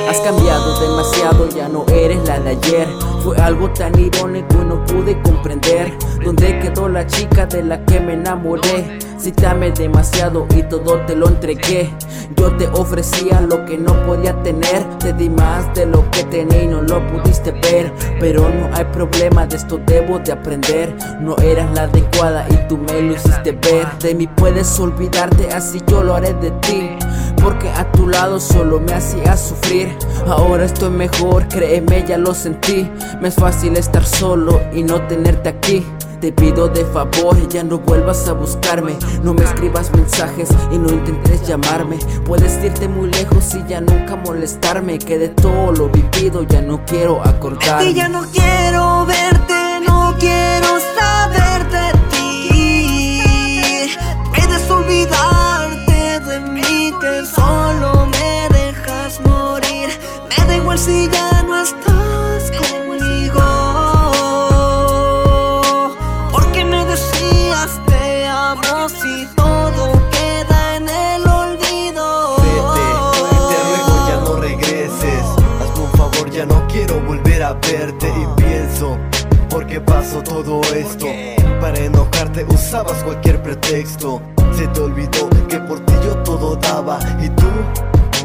[0.09, 3.05] Has cambiado demasiado, ya no eres la de ayer.
[3.27, 5.93] Fue algo tan irónico y no pude comprender
[6.25, 9.01] dónde quedó la chica de la que me enamoré.
[9.19, 11.93] Cítame demasiado y todo te lo entregué.
[12.37, 14.84] Yo te ofrecía lo que no podía tener.
[15.01, 17.93] Te di más de lo que tenía y no lo pudiste ver.
[18.20, 20.97] Pero no hay problema, de esto debo de aprender.
[21.20, 23.89] No eras la adecuada y tú me lo hiciste ver.
[23.98, 26.91] De mí puedes olvidarte, así yo lo haré de ti.
[27.47, 29.97] Porque a tu lado solo me hacía sufrir.
[30.27, 32.91] Ahora estoy mejor, créeme, ya lo sentí.
[33.20, 35.86] Me es fácil estar solo y no tenerte aquí.
[36.20, 38.97] Te pido de favor, ya no vuelvas a buscarme.
[39.22, 41.98] No me escribas mensajes y no intentes llamarme.
[42.25, 44.98] Puedes irte muy lejos y ya nunca molestarme.
[44.98, 47.94] Que de todo lo vivido ya no quiero acordarme.
[47.94, 48.95] Ya no quiero
[60.77, 63.42] Si ya no estás conmigo.
[66.30, 72.36] Porque me decías te amo si todo queda en el olvido.
[72.36, 72.86] Vete,
[73.48, 75.24] te ruego ya no regreses.
[75.62, 78.08] Hazme un favor, ya no quiero volver a verte.
[78.08, 78.98] Y pienso,
[79.48, 81.06] ¿por qué pasó todo esto?
[81.60, 84.20] Para enojarte usabas cualquier pretexto.
[84.54, 86.98] Se te olvidó que por ti yo todo daba.
[87.20, 87.47] Y tú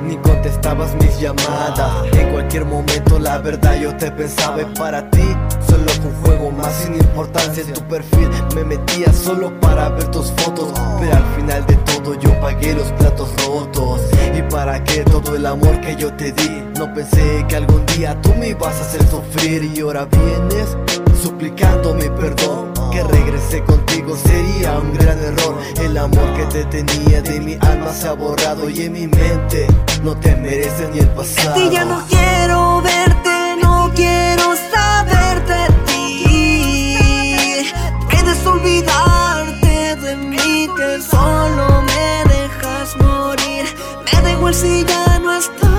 [0.08, 2.06] ni contestabas mis llamadas.
[2.14, 4.58] En cualquier momento, la verdad, yo te pensaba.
[4.78, 5.24] Para ti,
[5.68, 7.64] solo un juego más sin importancia.
[7.64, 10.72] En tu perfil me metía solo para ver tus fotos.
[11.00, 14.02] Pero al final de todo, yo pagué los platos rotos.
[14.38, 16.64] Y para qué todo el amor que yo te di.
[16.78, 19.72] No pensé que algún día tú me ibas a hacer sufrir.
[19.76, 20.78] Y ahora vienes
[21.22, 22.71] suplicando mi perdón.
[22.92, 25.58] Que regrese contigo sería un gran error.
[25.80, 29.66] El amor que te tenía de mi alma se ha borrado y en mi mente
[30.04, 31.60] no te mereces ni el pasado.
[31.60, 34.44] Y ya no quiero verte, no quiero
[34.74, 37.66] saber de ti.
[38.10, 43.66] Puedes olvidarte de mí, que solo me dejas morir.
[44.06, 45.71] Me da igual si ya no estás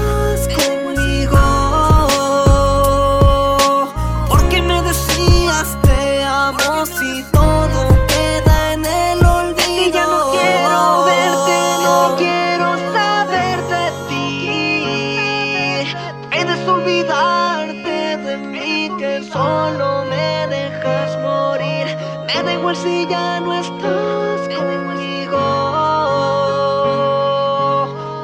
[22.34, 25.38] Me da igual si ya no estás conmigo.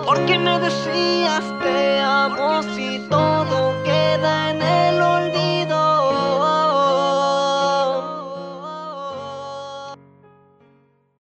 [0.06, 1.87] Porque me decías te